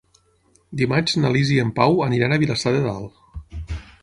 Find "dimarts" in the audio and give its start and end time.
0.79-1.13